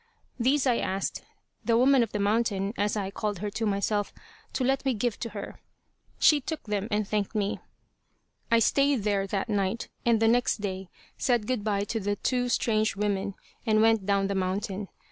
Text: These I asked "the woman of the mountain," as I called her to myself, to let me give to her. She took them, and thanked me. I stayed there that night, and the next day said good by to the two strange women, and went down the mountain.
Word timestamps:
These 0.39 0.65
I 0.65 0.77
asked 0.77 1.21
"the 1.63 1.77
woman 1.77 2.01
of 2.01 2.11
the 2.11 2.17
mountain," 2.17 2.73
as 2.75 2.97
I 2.97 3.11
called 3.11 3.37
her 3.37 3.51
to 3.51 3.67
myself, 3.67 4.11
to 4.53 4.63
let 4.63 4.83
me 4.83 4.95
give 4.95 5.19
to 5.19 5.29
her. 5.29 5.59
She 6.17 6.41
took 6.41 6.63
them, 6.63 6.87
and 6.89 7.07
thanked 7.07 7.35
me. 7.35 7.59
I 8.49 8.57
stayed 8.57 9.03
there 9.03 9.27
that 9.27 9.47
night, 9.47 9.89
and 10.03 10.19
the 10.19 10.27
next 10.27 10.59
day 10.59 10.89
said 11.19 11.45
good 11.45 11.63
by 11.63 11.83
to 11.83 11.99
the 11.99 12.15
two 12.15 12.49
strange 12.49 12.95
women, 12.95 13.35
and 13.63 13.79
went 13.79 14.07
down 14.07 14.25
the 14.25 14.33
mountain. 14.33 14.87